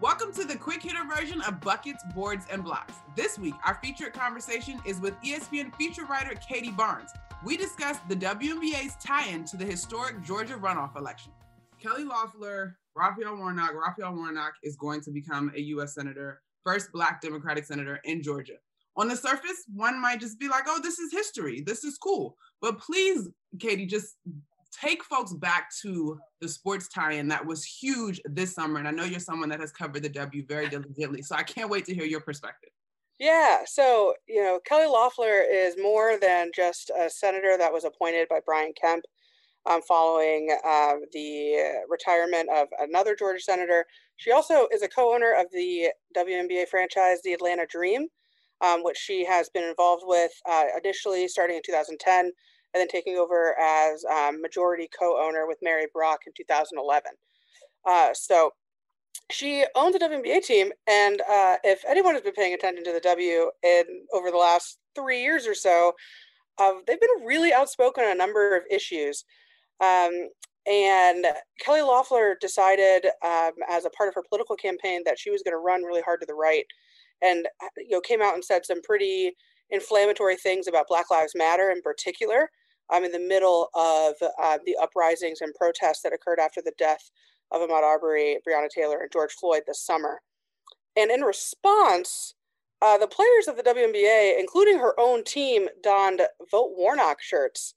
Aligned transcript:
Welcome 0.00 0.32
to 0.34 0.44
the 0.44 0.54
quick 0.54 0.80
hitter 0.84 1.02
version 1.12 1.40
of 1.40 1.60
Buckets, 1.60 2.04
Boards, 2.14 2.46
and 2.52 2.62
Blocks. 2.62 2.94
This 3.16 3.36
week, 3.36 3.54
our 3.66 3.80
featured 3.82 4.12
conversation 4.12 4.80
is 4.84 5.00
with 5.00 5.20
ESPN 5.22 5.74
feature 5.74 6.04
writer 6.04 6.36
Katie 6.36 6.70
Barnes. 6.70 7.10
We 7.44 7.56
discuss 7.56 7.98
the 8.08 8.14
WNBA's 8.14 8.94
tie 9.04 9.26
in 9.26 9.44
to 9.46 9.56
the 9.56 9.64
historic 9.64 10.22
Georgia 10.22 10.54
runoff 10.54 10.96
election. 10.96 11.32
Kelly 11.82 12.04
Loeffler, 12.04 12.78
Raphael 12.94 13.36
Warnock. 13.36 13.74
Raphael 13.74 14.14
Warnock 14.14 14.52
is 14.62 14.76
going 14.76 15.00
to 15.00 15.10
become 15.10 15.50
a 15.56 15.60
U.S. 15.62 15.96
Senator, 15.96 16.42
first 16.62 16.92
Black 16.92 17.20
Democratic 17.20 17.64
Senator 17.64 17.98
in 18.04 18.22
Georgia. 18.22 18.58
On 18.96 19.08
the 19.08 19.16
surface, 19.16 19.64
one 19.74 20.00
might 20.00 20.20
just 20.20 20.38
be 20.38 20.48
like, 20.48 20.64
oh, 20.68 20.78
this 20.80 21.00
is 21.00 21.10
history. 21.10 21.60
This 21.60 21.82
is 21.82 21.98
cool. 21.98 22.36
But 22.62 22.78
please, 22.78 23.28
Katie, 23.58 23.86
just 23.86 24.14
take 24.80 25.02
folks 25.04 25.32
back 25.32 25.70
to 25.82 26.18
the 26.40 26.48
sports 26.48 26.88
tie-in 26.88 27.28
that 27.28 27.44
was 27.44 27.64
huge 27.64 28.20
this 28.24 28.54
summer. 28.54 28.78
And 28.78 28.88
I 28.88 28.90
know 28.90 29.04
you're 29.04 29.20
someone 29.20 29.48
that 29.50 29.60
has 29.60 29.72
covered 29.72 30.02
the 30.02 30.08
W 30.08 30.44
very 30.46 30.68
diligently. 30.68 31.22
So 31.22 31.34
I 31.34 31.42
can't 31.42 31.70
wait 31.70 31.84
to 31.86 31.94
hear 31.94 32.04
your 32.04 32.20
perspective. 32.20 32.70
Yeah, 33.18 33.62
so 33.66 34.14
you 34.28 34.42
know, 34.42 34.60
Kelly 34.64 34.86
Loeffler 34.86 35.40
is 35.40 35.74
more 35.76 36.18
than 36.20 36.50
just 36.54 36.90
a 36.90 37.10
senator 37.10 37.58
that 37.58 37.72
was 37.72 37.84
appointed 37.84 38.28
by 38.28 38.38
Brian 38.46 38.72
Kemp 38.80 39.04
um, 39.68 39.82
following 39.82 40.56
uh, 40.64 40.94
the 41.12 41.82
retirement 41.88 42.48
of 42.54 42.68
another 42.78 43.16
Georgia 43.16 43.40
senator. 43.40 43.84
She 44.16 44.30
also 44.30 44.68
is 44.72 44.82
a 44.82 44.88
co-owner 44.88 45.32
of 45.32 45.46
the 45.52 45.88
WNBA 46.16 46.68
franchise, 46.68 47.18
the 47.24 47.32
Atlanta 47.32 47.66
Dream, 47.66 48.06
um, 48.64 48.84
which 48.84 48.96
she 48.96 49.24
has 49.24 49.48
been 49.48 49.64
involved 49.64 50.04
with 50.06 50.32
uh, 50.48 50.64
initially 50.82 51.26
starting 51.26 51.56
in 51.56 51.62
2010 51.66 52.30
and 52.74 52.80
then 52.80 52.88
taking 52.88 53.16
over 53.16 53.58
as 53.58 54.04
um, 54.04 54.40
majority 54.40 54.88
co-owner 54.98 55.46
with 55.46 55.58
Mary 55.62 55.86
Brock 55.92 56.20
in 56.26 56.32
2011. 56.36 57.12
Uh, 57.86 58.10
so 58.12 58.52
she 59.30 59.64
owns 59.74 59.94
a 59.94 59.98
WNBA 59.98 60.44
team, 60.44 60.70
and 60.86 61.20
uh, 61.22 61.56
if 61.64 61.82
anyone 61.88 62.14
has 62.14 62.22
been 62.22 62.32
paying 62.32 62.54
attention 62.54 62.84
to 62.84 62.92
the 62.92 63.00
W 63.00 63.50
in 63.62 63.84
over 64.12 64.30
the 64.30 64.36
last 64.36 64.78
three 64.94 65.22
years 65.22 65.46
or 65.46 65.54
so, 65.54 65.92
uh, 66.58 66.72
they've 66.86 67.00
been 67.00 67.26
really 67.26 67.52
outspoken 67.52 68.04
on 68.04 68.12
a 68.12 68.14
number 68.14 68.56
of 68.56 68.62
issues. 68.70 69.24
Um, 69.80 70.28
and 70.66 71.26
Kelly 71.60 71.82
Loeffler 71.82 72.36
decided, 72.40 73.06
um, 73.24 73.52
as 73.68 73.84
a 73.84 73.90
part 73.90 74.08
of 74.08 74.14
her 74.14 74.24
political 74.28 74.56
campaign, 74.56 75.02
that 75.04 75.18
she 75.18 75.30
was 75.30 75.42
going 75.42 75.54
to 75.54 75.58
run 75.58 75.82
really 75.82 76.02
hard 76.02 76.20
to 76.20 76.26
the 76.26 76.34
right, 76.34 76.64
and 77.22 77.46
you 77.76 77.90
know 77.90 78.00
came 78.00 78.22
out 78.22 78.34
and 78.34 78.44
said 78.44 78.66
some 78.66 78.82
pretty 78.82 79.32
inflammatory 79.70 80.36
things 80.36 80.66
about 80.66 80.88
Black 80.88 81.10
Lives 81.10 81.32
Matter 81.34 81.70
in 81.70 81.80
particular. 81.82 82.50
I'm 82.90 83.04
in 83.04 83.12
the 83.12 83.18
middle 83.18 83.68
of 83.74 84.14
uh, 84.42 84.58
the 84.64 84.76
uprisings 84.80 85.40
and 85.40 85.54
protests 85.54 86.02
that 86.02 86.12
occurred 86.12 86.38
after 86.40 86.60
the 86.62 86.72
death 86.78 87.10
of 87.50 87.60
Ahmaud 87.60 87.82
Arbery, 87.82 88.38
Breonna 88.46 88.68
Taylor, 88.68 89.00
and 89.00 89.12
George 89.12 89.32
Floyd 89.32 89.62
this 89.66 89.80
summer. 89.80 90.20
And 90.96 91.10
in 91.10 91.22
response, 91.22 92.34
uh, 92.80 92.98
the 92.98 93.06
players 93.06 93.48
of 93.48 93.56
the 93.56 93.62
WNBA, 93.62 94.38
including 94.38 94.78
her 94.78 94.98
own 94.98 95.24
team, 95.24 95.68
donned 95.82 96.22
Vote 96.50 96.72
Warnock 96.76 97.20
shirts 97.20 97.74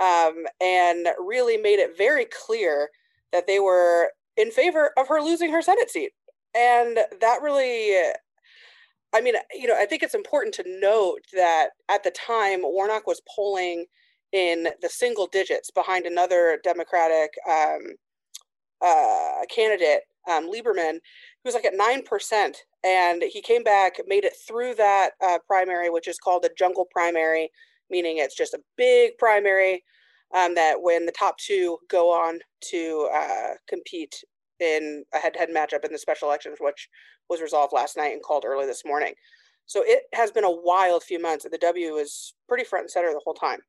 um, 0.00 0.44
and 0.60 1.08
really 1.18 1.56
made 1.56 1.78
it 1.78 1.96
very 1.96 2.26
clear 2.26 2.90
that 3.32 3.46
they 3.46 3.58
were 3.58 4.10
in 4.36 4.50
favor 4.50 4.90
of 4.96 5.08
her 5.08 5.20
losing 5.20 5.52
her 5.52 5.62
Senate 5.62 5.90
seat. 5.90 6.12
And 6.54 6.98
that 7.20 7.40
really 7.42 8.12
I 9.14 9.20
mean, 9.20 9.34
you 9.52 9.68
know, 9.68 9.76
I 9.78 9.86
think 9.86 10.02
it's 10.02 10.14
important 10.14 10.54
to 10.54 10.64
note 10.66 11.20
that 11.32 11.68
at 11.88 12.02
the 12.02 12.10
time, 12.10 12.62
Warnock 12.62 13.06
was 13.06 13.22
polling 13.34 13.86
in 14.34 14.66
the 14.82 14.88
single 14.88 15.28
digits 15.28 15.70
behind 15.70 16.06
another 16.06 16.58
Democratic 16.64 17.30
um, 17.48 17.82
uh, 18.84 19.46
candidate, 19.48 20.00
um, 20.28 20.50
Lieberman, 20.50 20.94
who 20.94 21.44
was 21.44 21.54
like 21.54 21.64
at 21.64 21.78
9%. 21.78 22.54
And 22.84 23.22
he 23.22 23.40
came 23.40 23.62
back, 23.62 24.00
made 24.08 24.24
it 24.24 24.34
through 24.46 24.74
that 24.74 25.10
uh, 25.24 25.38
primary, 25.46 25.88
which 25.88 26.08
is 26.08 26.18
called 26.18 26.44
a 26.44 26.50
jungle 26.58 26.86
primary, 26.90 27.48
meaning 27.88 28.18
it's 28.18 28.36
just 28.36 28.54
a 28.54 28.60
big 28.76 29.12
primary 29.18 29.84
um, 30.36 30.56
that 30.56 30.82
when 30.82 31.06
the 31.06 31.12
top 31.12 31.38
two 31.38 31.78
go 31.88 32.10
on 32.10 32.40
to 32.70 33.08
uh, 33.14 33.54
compete 33.68 34.16
in 34.58 35.04
a 35.14 35.18
head-to-head 35.18 35.50
matchup 35.50 35.84
in 35.84 35.92
the 35.92 35.98
special 35.98 36.26
elections, 36.26 36.58
which 36.60 36.88
was 37.30 37.40
resolved 37.40 37.72
last 37.72 37.96
night 37.96 38.12
and 38.12 38.22
called 38.22 38.44
early 38.44 38.66
this 38.66 38.84
morning. 38.84 39.14
So 39.66 39.84
it 39.86 40.02
has 40.12 40.32
been 40.32 40.44
a 40.44 40.50
wild 40.50 41.04
few 41.04 41.22
months, 41.22 41.44
and 41.44 41.54
the 41.54 41.58
W 41.58 41.94
is 41.94 42.34
pretty 42.48 42.64
front 42.64 42.82
and 42.82 42.90
center 42.90 43.12
the 43.12 43.22
whole 43.24 43.34
time. 43.34 43.60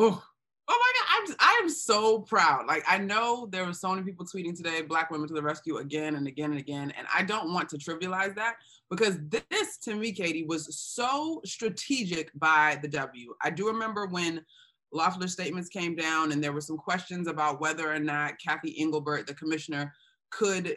Oh, 0.00 0.22
oh 0.68 0.78
my 0.80 1.26
God! 1.26 1.36
I'm 1.40 1.62
I'm 1.62 1.68
so 1.68 2.20
proud. 2.20 2.66
Like 2.68 2.84
I 2.86 2.98
know 2.98 3.48
there 3.50 3.66
were 3.66 3.72
so 3.72 3.90
many 3.90 4.02
people 4.02 4.24
tweeting 4.24 4.56
today, 4.56 4.80
"Black 4.82 5.10
women 5.10 5.26
to 5.26 5.34
the 5.34 5.42
rescue" 5.42 5.78
again 5.78 6.14
and 6.14 6.28
again 6.28 6.52
and 6.52 6.60
again, 6.60 6.92
and 6.96 7.04
I 7.12 7.24
don't 7.24 7.52
want 7.52 7.68
to 7.70 7.78
trivialize 7.78 8.36
that 8.36 8.54
because 8.90 9.18
this, 9.28 9.78
to 9.78 9.96
me, 9.96 10.12
Katie, 10.12 10.44
was 10.44 10.78
so 10.78 11.40
strategic 11.44 12.30
by 12.38 12.78
the 12.80 12.86
W. 12.86 13.34
I 13.42 13.50
do 13.50 13.66
remember 13.66 14.06
when 14.06 14.44
Loeffler's 14.92 15.32
statements 15.32 15.68
came 15.68 15.96
down, 15.96 16.30
and 16.30 16.42
there 16.42 16.52
were 16.52 16.60
some 16.60 16.78
questions 16.78 17.26
about 17.26 17.60
whether 17.60 17.92
or 17.92 17.98
not 17.98 18.38
Cathy 18.38 18.76
Engelbert, 18.78 19.26
the 19.26 19.34
commissioner, 19.34 19.92
could 20.30 20.76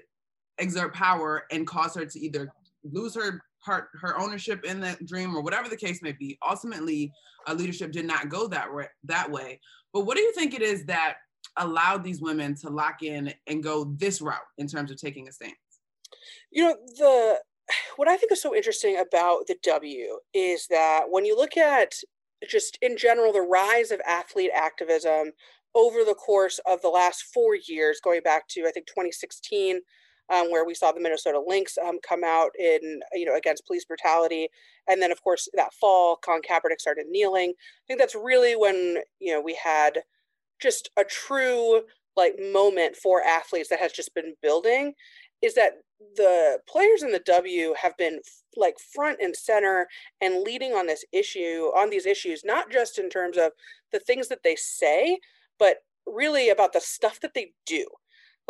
exert 0.57 0.95
power 0.95 1.43
and 1.51 1.67
cause 1.67 1.93
her 1.93 2.05
to 2.05 2.19
either 2.19 2.51
lose 2.83 3.13
her 3.13 3.39
part 3.63 3.89
her 3.99 4.19
ownership 4.19 4.63
in 4.63 4.79
the 4.79 4.97
dream 5.05 5.35
or 5.35 5.41
whatever 5.41 5.69
the 5.69 5.77
case 5.77 6.01
may 6.01 6.11
be 6.11 6.38
ultimately 6.47 7.11
uh, 7.47 7.53
leadership 7.53 7.91
did 7.91 8.05
not 8.05 8.29
go 8.29 8.47
that 8.47 8.73
way 8.73 8.88
that 9.03 9.29
way. 9.29 9.59
But 9.94 10.01
what 10.01 10.17
do 10.17 10.23
you 10.23 10.33
think 10.33 10.53
it 10.53 10.61
is 10.61 10.85
that 10.85 11.16
allowed 11.57 12.03
these 12.03 12.21
women 12.21 12.55
to 12.55 12.69
lock 12.69 13.03
in 13.03 13.33
and 13.47 13.63
go 13.63 13.94
this 13.97 14.21
route 14.21 14.39
in 14.57 14.67
terms 14.67 14.91
of 14.91 14.97
taking 14.97 15.27
a 15.27 15.31
stance? 15.31 15.55
You 16.51 16.66
know 16.66 16.75
the 16.97 17.39
what 17.95 18.07
i 18.07 18.17
think 18.17 18.31
is 18.31 18.41
so 18.41 18.55
interesting 18.55 18.97
about 18.97 19.47
the 19.47 19.55
w 19.63 20.17
is 20.33 20.67
that 20.67 21.03
when 21.09 21.25
you 21.25 21.35
look 21.35 21.57
at 21.57 21.94
just 22.50 22.77
in 22.81 22.97
general 22.97 23.31
the 23.31 23.41
rise 23.41 23.91
of 23.91 24.01
athlete 24.05 24.51
activism 24.53 25.31
over 25.73 26.03
the 26.03 26.16
course 26.16 26.59
of 26.66 26.81
the 26.81 26.89
last 26.89 27.23
four 27.33 27.55
years 27.67 28.01
going 28.03 28.21
back 28.21 28.47
to 28.47 28.66
i 28.67 28.71
think 28.71 28.88
2016 28.88 29.79
um, 30.31 30.50
where 30.50 30.66
we 30.66 30.74
saw 30.74 30.92
the 30.92 31.02
Minnesota 31.02 31.42
Lynx 31.46 31.78
um, 31.78 32.00
come 32.08 32.24
out 32.24 32.52
in, 32.58 33.02
you 33.14 33.25
know, 33.25 33.36
against 33.36 33.66
police 33.68 33.86
brutality. 33.86 34.47
And 34.88 35.02
then, 35.02 35.12
of 35.12 35.22
course, 35.22 35.47
that 35.53 35.74
fall, 35.74 36.18
Colin 36.24 36.42
Kaepernick 36.42 36.80
started 36.80 37.08
kneeling. 37.09 37.50
I 37.52 37.84
think 37.88 38.00
that's 38.00 38.16
really 38.16 38.56
when, 38.56 38.97
you 39.19 39.34
know, 39.34 39.42
we 39.42 39.58
had 39.62 40.03
just 40.62 40.90
a 40.97 41.03
true 41.03 41.81
like 42.16 42.36
moment 42.52 42.96
for 42.96 43.24
athletes 43.24 43.69
that 43.69 43.80
has 43.80 43.92
just 43.92 44.14
been 44.14 44.36
building 44.42 44.94
is 45.42 45.56
that 45.56 45.74
the 46.16 46.59
players 46.68 47.03
in 47.03 47.12
the 47.12 47.22
W 47.25 47.74
have 47.81 47.98
been 47.98 48.19
like 48.56 48.75
front 48.94 49.19
and 49.22 49.36
center 49.36 49.88
and 50.19 50.44
leading 50.44 50.74
on 50.74 50.88
this 50.88 51.06
issue 51.12 51.72
on 51.75 51.90
these 51.90 52.06
issues 52.06 52.44
not 52.44 52.69
just 52.69 53.00
in 53.00 53.09
terms 53.09 53.38
of 53.38 53.52
the 53.92 54.00
things 54.00 54.28
that 54.28 54.44
they 54.44 54.56
say 54.58 55.18
but 55.58 55.78
really 56.06 56.50
about 56.50 56.74
the 56.74 56.81
stuff 56.81 57.19
that 57.22 57.34
they 57.34 57.53
do 57.66 57.86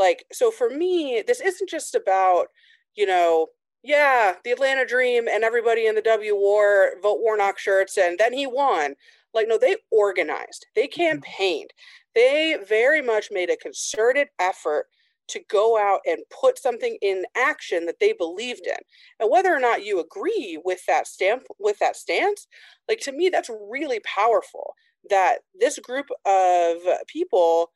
like, 0.01 0.25
so 0.31 0.49
for 0.49 0.69
me, 0.69 1.23
this 1.25 1.39
isn't 1.39 1.69
just 1.69 1.93
about, 1.93 2.47
you 2.95 3.05
know, 3.05 3.47
yeah, 3.83 4.33
the 4.43 4.51
Atlanta 4.51 4.83
Dream 4.83 5.27
and 5.27 5.43
everybody 5.43 5.85
in 5.85 5.93
the 5.93 6.01
W 6.01 6.35
wore 6.35 6.93
vote 7.03 7.19
Warnock 7.21 7.59
shirts 7.59 7.97
and 7.97 8.17
then 8.17 8.33
he 8.33 8.47
won. 8.47 8.95
Like, 9.33 9.47
no, 9.47 9.59
they 9.59 9.77
organized, 9.91 10.65
they 10.75 10.87
mm-hmm. 10.87 11.01
campaigned, 11.01 11.71
they 12.15 12.57
very 12.67 13.01
much 13.01 13.29
made 13.31 13.51
a 13.51 13.55
concerted 13.55 14.27
effort 14.39 14.87
to 15.27 15.39
go 15.49 15.77
out 15.77 16.01
and 16.05 16.17
put 16.41 16.57
something 16.57 16.97
in 17.01 17.23
action 17.37 17.85
that 17.85 17.99
they 17.99 18.11
believed 18.11 18.65
in. 18.65 18.81
And 19.19 19.29
whether 19.31 19.55
or 19.55 19.59
not 19.59 19.85
you 19.85 19.99
agree 19.99 20.59
with 20.65 20.81
that 20.87 21.07
stamp 21.07 21.43
with 21.59 21.77
that 21.79 21.95
stance, 21.95 22.47
like 22.89 22.99
to 23.01 23.11
me 23.11 23.29
that's 23.29 23.51
really 23.69 24.01
powerful 24.03 24.73
that 25.09 25.39
this 25.59 25.77
group 25.79 26.07
of 26.25 26.77
people 27.07 27.71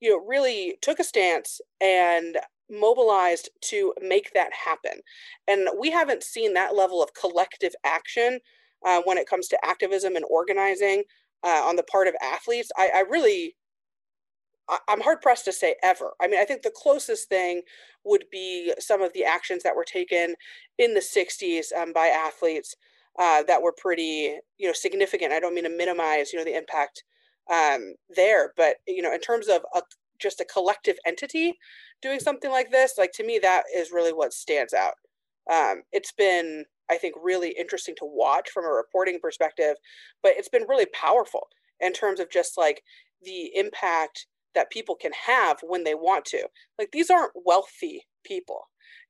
you 0.00 0.10
know, 0.10 0.24
really 0.26 0.76
took 0.82 0.98
a 0.98 1.04
stance 1.04 1.60
and 1.80 2.38
mobilized 2.70 3.50
to 3.62 3.92
make 4.00 4.32
that 4.32 4.50
happen. 4.52 5.00
And 5.48 5.68
we 5.78 5.90
haven't 5.90 6.22
seen 6.22 6.54
that 6.54 6.74
level 6.74 7.02
of 7.02 7.14
collective 7.14 7.74
action 7.84 8.40
uh, 8.84 9.02
when 9.04 9.18
it 9.18 9.28
comes 9.28 9.48
to 9.48 9.64
activism 9.64 10.16
and 10.16 10.24
organizing 10.30 11.04
uh, 11.44 11.62
on 11.64 11.76
the 11.76 11.82
part 11.82 12.08
of 12.08 12.14
athletes. 12.22 12.70
I, 12.76 12.90
I 12.94 13.00
really, 13.00 13.56
I'm 14.88 15.00
hard 15.00 15.20
pressed 15.20 15.44
to 15.46 15.52
say 15.52 15.74
ever. 15.82 16.12
I 16.20 16.28
mean, 16.28 16.40
I 16.40 16.44
think 16.44 16.62
the 16.62 16.72
closest 16.74 17.28
thing 17.28 17.62
would 18.04 18.24
be 18.30 18.72
some 18.78 19.02
of 19.02 19.12
the 19.12 19.24
actions 19.24 19.62
that 19.64 19.76
were 19.76 19.84
taken 19.84 20.34
in 20.78 20.94
the 20.94 21.00
60s 21.00 21.74
um, 21.76 21.92
by 21.92 22.06
athletes 22.06 22.76
uh, 23.18 23.42
that 23.42 23.62
were 23.62 23.74
pretty, 23.76 24.38
you 24.58 24.66
know, 24.66 24.72
significant. 24.72 25.32
I 25.32 25.40
don't 25.40 25.54
mean 25.54 25.64
to 25.64 25.70
minimize, 25.70 26.32
you 26.32 26.38
know, 26.38 26.44
the 26.44 26.56
impact 26.56 27.02
um, 27.52 27.94
there, 28.14 28.52
but 28.56 28.76
you 28.86 29.02
know, 29.02 29.12
in 29.12 29.20
terms 29.20 29.48
of 29.48 29.62
a, 29.74 29.82
just 30.18 30.40
a 30.40 30.44
collective 30.44 30.96
entity 31.06 31.58
doing 32.02 32.20
something 32.20 32.50
like 32.50 32.70
this, 32.70 32.94
like 32.98 33.12
to 33.12 33.24
me, 33.24 33.38
that 33.42 33.64
is 33.74 33.90
really 33.92 34.12
what 34.12 34.32
stands 34.32 34.72
out. 34.72 34.94
Um, 35.50 35.82
it's 35.92 36.12
been, 36.12 36.64
I 36.90 36.96
think, 36.96 37.14
really 37.20 37.54
interesting 37.58 37.94
to 37.98 38.04
watch 38.04 38.50
from 38.50 38.64
a 38.64 38.68
reporting 38.68 39.18
perspective, 39.20 39.76
but 40.22 40.32
it's 40.36 40.48
been 40.48 40.66
really 40.68 40.86
powerful 40.86 41.48
in 41.80 41.92
terms 41.92 42.20
of 42.20 42.30
just 42.30 42.56
like 42.56 42.82
the 43.22 43.50
impact 43.54 44.26
that 44.54 44.70
people 44.70 44.94
can 44.94 45.12
have 45.26 45.58
when 45.62 45.84
they 45.84 45.94
want 45.94 46.24
to. 46.26 46.46
Like 46.78 46.90
these 46.92 47.10
aren't 47.10 47.32
wealthy 47.34 48.06
people. 48.24 48.62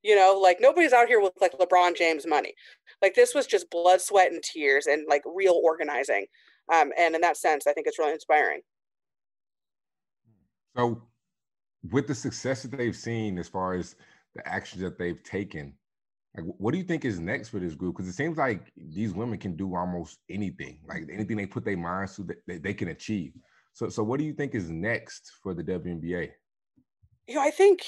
You 0.02 0.16
know, 0.16 0.38
like 0.40 0.58
nobody's 0.60 0.92
out 0.92 1.08
here 1.08 1.20
with 1.20 1.32
like 1.40 1.52
LeBron 1.58 1.96
James 1.96 2.26
money. 2.26 2.54
Like 3.02 3.14
this 3.14 3.34
was 3.34 3.46
just 3.46 3.70
blood, 3.70 4.00
sweat, 4.00 4.32
and 4.32 4.42
tears 4.42 4.86
and 4.86 5.06
like 5.08 5.22
real 5.26 5.60
organizing. 5.62 6.26
Um, 6.72 6.92
and 6.98 7.14
in 7.14 7.20
that 7.22 7.36
sense, 7.36 7.66
I 7.66 7.72
think 7.72 7.86
it's 7.86 7.98
really 7.98 8.12
inspiring. 8.12 8.60
So, 10.76 11.02
with 11.90 12.06
the 12.06 12.14
success 12.14 12.62
that 12.62 12.76
they've 12.76 12.96
seen 12.96 13.38
as 13.38 13.48
far 13.48 13.74
as 13.74 13.96
the 14.34 14.46
actions 14.46 14.82
that 14.82 14.98
they've 14.98 15.22
taken, 15.22 15.74
like 16.36 16.46
what 16.58 16.72
do 16.72 16.78
you 16.78 16.84
think 16.84 17.04
is 17.04 17.18
next 17.18 17.48
for 17.48 17.58
this 17.58 17.74
group? 17.74 17.96
Because 17.96 18.08
it 18.08 18.14
seems 18.14 18.38
like 18.38 18.72
these 18.76 19.12
women 19.12 19.38
can 19.38 19.56
do 19.56 19.74
almost 19.74 20.18
anything, 20.28 20.78
like 20.88 21.08
anything 21.12 21.36
they 21.36 21.46
put 21.46 21.64
their 21.64 21.76
minds 21.76 22.16
to, 22.16 22.24
that 22.24 22.36
they, 22.46 22.58
they 22.58 22.74
can 22.74 22.88
achieve. 22.88 23.32
So, 23.72 23.88
so 23.88 24.02
what 24.02 24.18
do 24.18 24.24
you 24.24 24.32
think 24.32 24.54
is 24.54 24.70
next 24.70 25.32
for 25.42 25.54
the 25.54 25.64
WNBA? 25.64 26.30
You 27.26 27.34
know, 27.34 27.42
I 27.42 27.50
think 27.50 27.82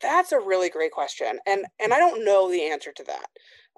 that's 0.00 0.32
a 0.32 0.38
really 0.38 0.68
great 0.68 0.92
question, 0.92 1.38
and 1.46 1.64
and 1.80 1.92
I 1.92 1.98
don't 1.98 2.24
know 2.24 2.50
the 2.50 2.62
answer 2.62 2.92
to 2.92 3.04
that. 3.04 3.26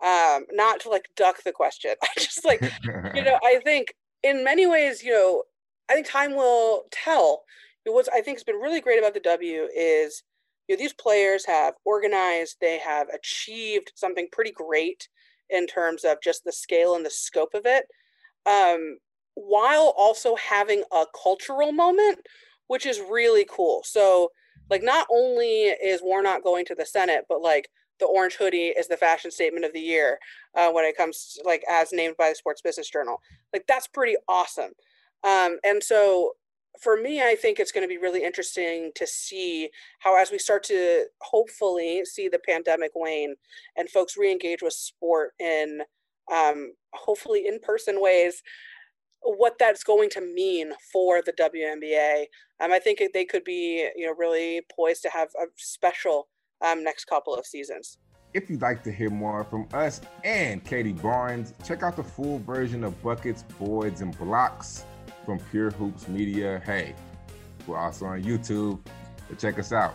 Um, 0.02 0.46
not 0.52 0.80
to 0.80 0.88
like 0.88 1.08
duck 1.16 1.42
the 1.44 1.52
question. 1.52 1.92
I 2.02 2.08
just 2.18 2.44
like, 2.44 2.62
you 3.14 3.22
know, 3.22 3.38
I 3.44 3.60
think 3.64 3.94
in 4.24 4.42
many 4.42 4.66
ways, 4.66 5.04
you 5.04 5.12
know, 5.12 5.44
I 5.88 5.94
think 5.94 6.08
time 6.08 6.34
will 6.34 6.84
tell. 6.90 7.44
What 7.84 8.08
I 8.12 8.22
think 8.22 8.38
has 8.38 8.44
been 8.44 8.56
really 8.56 8.80
great 8.80 8.98
about 8.98 9.12
the 9.12 9.20
W 9.20 9.68
is, 9.76 10.22
you 10.66 10.74
know, 10.74 10.78
these 10.78 10.94
players 10.94 11.44
have 11.44 11.74
organized, 11.84 12.56
they 12.60 12.78
have 12.78 13.08
achieved 13.10 13.92
something 13.94 14.26
pretty 14.32 14.52
great 14.52 15.06
in 15.50 15.66
terms 15.66 16.04
of 16.04 16.16
just 16.24 16.42
the 16.44 16.52
scale 16.52 16.96
and 16.96 17.04
the 17.04 17.10
scope 17.10 17.52
of 17.52 17.66
it. 17.66 17.84
Um, 18.46 18.96
while 19.34 19.92
also 19.96 20.36
having 20.36 20.82
a 20.90 21.04
cultural 21.22 21.72
moment, 21.72 22.20
which 22.68 22.86
is 22.86 23.00
really 23.00 23.46
cool. 23.50 23.82
So, 23.84 24.30
like, 24.70 24.82
not 24.82 25.06
only 25.10 25.64
is 25.64 26.00
Warnock 26.02 26.42
going 26.42 26.64
to 26.66 26.74
the 26.74 26.86
Senate, 26.86 27.26
but 27.28 27.42
like 27.42 27.68
the 28.00 28.06
orange 28.06 28.36
hoodie 28.36 28.74
is 28.76 28.88
the 28.88 28.96
fashion 28.96 29.30
statement 29.30 29.64
of 29.64 29.72
the 29.72 29.80
year 29.80 30.18
uh, 30.56 30.70
when 30.70 30.84
it 30.84 30.96
comes 30.96 31.34
to, 31.36 31.46
like 31.46 31.62
as 31.70 31.92
named 31.92 32.16
by 32.16 32.28
the 32.28 32.34
Sports 32.34 32.62
Business 32.62 32.90
Journal. 32.90 33.20
Like, 33.52 33.64
that's 33.66 33.86
pretty 33.86 34.16
awesome. 34.28 34.72
Um, 35.22 35.58
and 35.64 35.82
so, 35.82 36.32
for 36.82 36.96
me, 36.96 37.22
I 37.22 37.36
think 37.36 37.60
it's 37.60 37.70
going 37.70 37.86
to 37.86 37.88
be 37.88 37.98
really 37.98 38.24
interesting 38.24 38.90
to 38.96 39.06
see 39.06 39.70
how, 40.00 40.20
as 40.20 40.32
we 40.32 40.38
start 40.38 40.64
to 40.64 41.04
hopefully 41.20 42.04
see 42.04 42.28
the 42.28 42.40
pandemic 42.40 42.90
wane 42.96 43.36
and 43.76 43.88
folks 43.88 44.16
re-engage 44.16 44.60
with 44.60 44.72
sport 44.72 45.30
in 45.38 45.82
um, 46.32 46.72
hopefully 46.92 47.46
in-person 47.46 48.00
ways, 48.00 48.42
what 49.24 49.54
that's 49.58 49.84
going 49.84 50.10
to 50.10 50.20
mean 50.20 50.72
for 50.92 51.22
the 51.22 51.32
WNBA. 51.32 52.26
Um, 52.60 52.72
I 52.72 52.78
think 52.78 53.00
they 53.12 53.24
could 53.24 53.44
be, 53.44 53.88
you 53.96 54.06
know, 54.06 54.14
really 54.18 54.62
poised 54.74 55.02
to 55.02 55.10
have 55.10 55.28
a 55.40 55.46
special 55.56 56.28
um, 56.64 56.82
next 56.82 57.04
couple 57.04 57.34
of 57.34 57.46
seasons. 57.46 57.98
If 58.32 58.50
you'd 58.50 58.62
like 58.62 58.82
to 58.82 58.90
hear 58.90 59.10
more 59.10 59.44
from 59.44 59.68
us 59.72 60.00
and 60.24 60.64
Katie 60.64 60.92
Barnes, 60.92 61.54
check 61.64 61.82
out 61.84 61.96
the 61.96 62.02
full 62.02 62.40
version 62.40 62.82
of 62.82 63.00
Buckets, 63.00 63.44
Boards, 63.60 64.00
and 64.00 64.16
Blocks 64.18 64.84
from 65.24 65.38
Pure 65.50 65.70
Hoops 65.72 66.08
Media. 66.08 66.60
Hey, 66.64 66.94
we're 67.66 67.78
also 67.78 68.06
on 68.06 68.24
YouTube, 68.24 68.80
so 69.28 69.34
check 69.36 69.58
us 69.58 69.72
out. 69.72 69.94